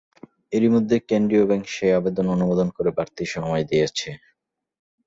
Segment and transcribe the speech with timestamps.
[0.53, 4.09] এরই মধ্যে কেন্দ্রীয় ব্যাংক সেই আবেদন অনুমোদন করে বাড়তি সময় দিয়েছে।